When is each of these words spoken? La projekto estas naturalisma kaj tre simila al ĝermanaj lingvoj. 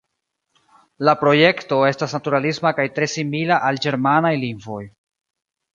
La 1.09 1.13
projekto 1.23 1.79
estas 1.91 2.17
naturalisma 2.17 2.73
kaj 2.81 2.89
tre 2.97 3.11
simila 3.15 3.61
al 3.69 3.83
ĝermanaj 3.87 4.35
lingvoj. 4.47 4.85